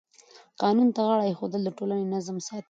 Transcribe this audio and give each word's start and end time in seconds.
قانون 0.61 0.87
ته 0.95 1.01
غاړه 1.07 1.23
ایښودل 1.27 1.61
د 1.65 1.69
ټولنې 1.77 2.05
نظم 2.13 2.37
ساتي. 2.47 2.59